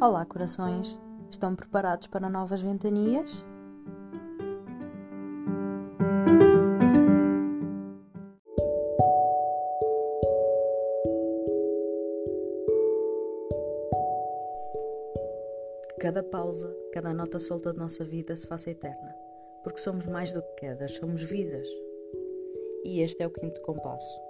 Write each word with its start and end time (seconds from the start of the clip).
Olá, 0.00 0.24
corações! 0.24 0.96
Estão 1.28 1.56
preparados 1.56 2.06
para 2.06 2.30
novas 2.30 2.60
ventanias? 2.62 3.44
Cada 15.98 16.22
pausa, 16.22 16.72
cada 16.92 17.12
nota 17.12 17.40
solta 17.40 17.72
de 17.72 17.78
nossa 17.80 18.04
vida 18.04 18.36
se 18.36 18.46
faça 18.46 18.70
eterna, 18.70 19.12
porque 19.64 19.80
somos 19.80 20.06
mais 20.06 20.30
do 20.30 20.40
que 20.40 20.54
quedas, 20.58 20.92
somos 20.92 21.24
vidas. 21.24 21.66
E 22.84 23.00
este 23.00 23.20
é 23.20 23.26
o 23.26 23.32
quinto 23.32 23.60
compasso. 23.62 24.20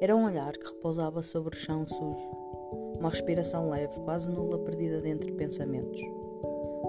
Era 0.00 0.14
um 0.14 0.24
olhar 0.24 0.52
que 0.52 0.68
repousava 0.72 1.20
sobre 1.20 1.56
o 1.56 1.58
chão 1.58 1.84
sujo, 1.84 2.47
uma 2.98 3.10
respiração 3.10 3.70
leve, 3.70 3.98
quase 4.00 4.28
nula, 4.28 4.58
perdida 4.58 5.00
dentre 5.00 5.32
pensamentos. 5.32 6.00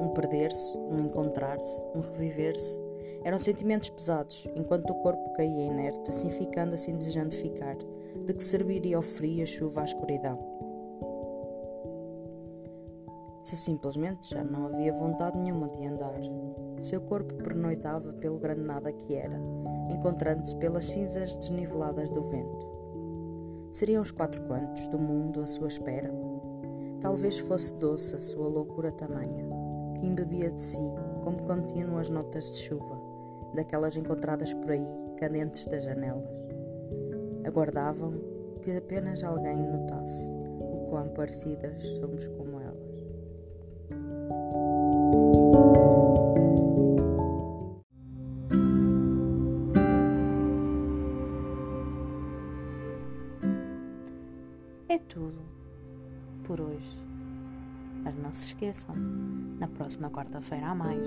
Um 0.00 0.08
perder-se, 0.14 0.76
um 0.76 1.00
encontrar-se, 1.00 1.82
um 1.94 2.00
reviver-se. 2.00 2.80
Eram 3.24 3.38
sentimentos 3.38 3.90
pesados, 3.90 4.48
enquanto 4.54 4.90
o 4.90 5.02
corpo 5.02 5.32
caía 5.32 5.64
inerte, 5.64 6.10
assim 6.10 6.30
ficando, 6.30 6.74
assim 6.74 6.94
desejando 6.94 7.34
ficar. 7.34 7.76
De 8.24 8.32
que 8.32 8.42
serviria 8.42 8.98
o 8.98 9.02
frio, 9.02 9.42
a 9.42 9.46
chuva, 9.46 9.80
a 9.80 9.84
escuridão? 9.84 10.38
Se 13.42 13.56
simplesmente 13.56 14.30
já 14.30 14.42
não 14.42 14.66
havia 14.66 14.92
vontade 14.92 15.38
nenhuma 15.38 15.68
de 15.68 15.86
andar. 15.86 16.20
Seu 16.80 17.00
corpo 17.00 17.34
pernoitava 17.34 18.12
pelo 18.14 18.38
grande 18.38 18.62
nada 18.62 18.92
que 18.92 19.14
era, 19.14 19.40
encontrando-se 19.90 20.56
pelas 20.56 20.86
cinzas 20.86 21.36
desniveladas 21.36 22.10
do 22.10 22.22
vento. 22.28 22.75
Seriam 23.76 24.00
os 24.00 24.10
quatro 24.10 24.42
cantos 24.44 24.86
do 24.86 24.98
mundo 24.98 25.42
à 25.42 25.46
sua 25.46 25.68
espera? 25.68 26.10
Talvez 27.02 27.38
fosse 27.40 27.74
doce 27.74 28.16
a 28.16 28.18
sua 28.18 28.48
loucura 28.48 28.90
tamanha, 28.90 29.46
que 29.94 30.06
embebia 30.06 30.50
de 30.50 30.62
si, 30.62 30.80
como 31.22 31.42
contínuas 31.42 32.08
notas 32.08 32.50
de 32.52 32.60
chuva, 32.60 32.98
daquelas 33.54 33.94
encontradas 33.94 34.54
por 34.54 34.70
aí, 34.70 34.86
cadentes 35.18 35.66
das 35.66 35.84
janelas. 35.84 36.24
Aguardavam 37.44 38.14
que 38.62 38.74
apenas 38.74 39.22
alguém 39.22 39.58
notasse 39.58 40.32
o 40.32 40.86
quão 40.88 41.10
parecidas 41.10 41.86
somos 42.00 42.26
como 42.28 42.58
elas. 42.58 42.85
É 54.96 54.98
tudo 54.98 55.38
por 56.44 56.58
hoje. 56.58 56.98
Mas 58.02 58.16
não 58.16 58.32
se 58.32 58.46
esqueçam, 58.46 58.96
na 59.58 59.68
próxima 59.68 60.08
quarta-feira 60.08 60.68
há 60.68 60.74
mais. 60.74 61.06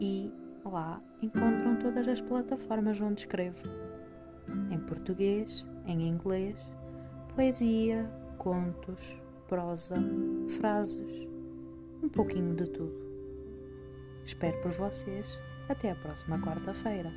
e 0.00 0.30
lá 0.62 1.00
encontram 1.22 1.78
todas 1.80 2.06
as 2.08 2.20
plataformas 2.20 3.00
onde 3.00 3.22
escrevo. 3.22 3.62
Em 4.70 4.78
português, 4.80 5.64
em 5.86 6.06
inglês, 6.06 6.58
poesia, 7.34 8.06
contos, 8.36 9.18
prosa, 9.48 9.94
frases, 10.58 11.26
um 12.02 12.08
pouquinho 12.10 12.54
de 12.54 12.68
tudo. 12.68 13.05
Espero 14.26 14.60
por 14.60 14.72
vocês. 14.72 15.24
Até 15.68 15.92
a 15.92 15.94
próxima 15.94 16.38
quarta-feira. 16.40 17.12